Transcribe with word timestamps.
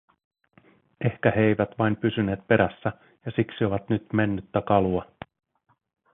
Ehkä 1.05 1.31
he 1.35 1.41
eivät 1.41 1.69
vain 1.79 1.95
pysyneet 1.95 2.47
perässä, 2.47 2.91
ja 3.25 3.31
siksi 3.35 3.65
ovat 3.65 3.89
nyt 3.89 4.13
mennyttä 4.13 4.61
kalua. 4.61 5.05